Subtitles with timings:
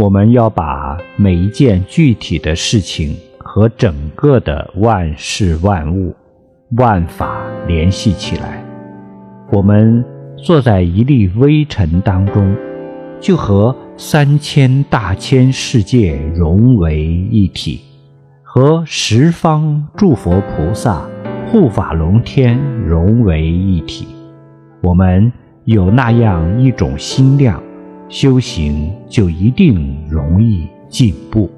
[0.00, 6.16] 我们要把每一件具体的事情和整个的万事万物、
[6.78, 8.64] 万法联系起来。
[9.52, 10.02] 我们
[10.38, 12.56] 坐在一粒微尘当中，
[13.20, 17.82] 就和三千大千世界融为一体，
[18.42, 21.06] 和十方诸佛菩萨、
[21.46, 24.06] 护法龙天融为一体。
[24.80, 25.30] 我们
[25.66, 27.62] 有那样一种心量。
[28.10, 31.48] 修行就一定容易进步。